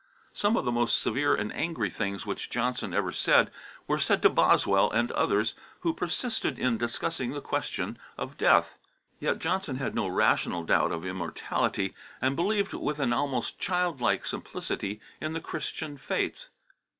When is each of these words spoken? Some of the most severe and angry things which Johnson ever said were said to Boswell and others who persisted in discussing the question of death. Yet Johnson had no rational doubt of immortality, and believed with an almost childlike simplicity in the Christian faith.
Some 0.33 0.57
of 0.57 0.65
the 0.65 0.71
most 0.71 0.97
severe 0.99 1.35
and 1.35 1.53
angry 1.55 1.91
things 1.91 2.25
which 2.25 2.49
Johnson 2.49 2.91
ever 2.91 3.11
said 3.11 3.51
were 3.85 3.99
said 3.99 4.23
to 4.23 4.31
Boswell 4.31 4.89
and 4.89 5.11
others 5.11 5.53
who 5.81 5.93
persisted 5.93 6.57
in 6.57 6.79
discussing 6.79 7.33
the 7.33 7.39
question 7.39 7.99
of 8.17 8.35
death. 8.35 8.79
Yet 9.19 9.37
Johnson 9.37 9.75
had 9.75 9.93
no 9.93 10.07
rational 10.07 10.63
doubt 10.63 10.91
of 10.91 11.05
immortality, 11.05 11.93
and 12.19 12.35
believed 12.35 12.73
with 12.73 12.97
an 12.97 13.13
almost 13.13 13.59
childlike 13.59 14.25
simplicity 14.25 14.99
in 15.21 15.33
the 15.33 15.39
Christian 15.39 15.99
faith. 15.99 16.47